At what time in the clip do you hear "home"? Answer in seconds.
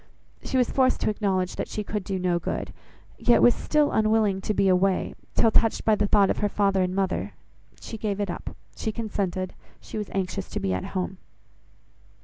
10.97-11.19